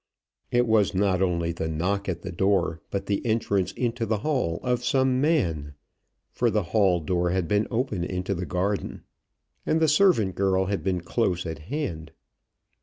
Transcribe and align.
It 0.49 0.65
was 0.65 0.95
not 0.95 1.21
only 1.21 1.51
the 1.51 1.67
knock 1.67 2.09
at 2.09 2.23
the 2.23 2.31
door, 2.31 2.81
but 2.89 3.05
the 3.05 3.23
entrance 3.23 3.71
into 3.73 4.07
the 4.07 4.17
hall 4.25 4.59
of 4.63 4.83
some 4.83 5.21
man, 5.21 5.75
for 6.31 6.49
the 6.49 6.63
hall 6.73 6.99
door 6.99 7.29
had 7.29 7.47
been 7.47 7.67
open 7.69 8.03
into 8.03 8.33
the 8.33 8.47
garden, 8.47 9.03
and 9.63 9.79
the 9.79 9.87
servant 9.87 10.33
girl 10.33 10.65
had 10.65 10.83
been 10.83 11.01
close 11.01 11.45
at 11.45 11.59
hand. 11.69 12.13